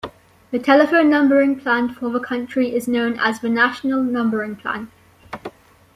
[0.49, 4.89] The telephone numbering plan for the country is known as the National Numbering Plan.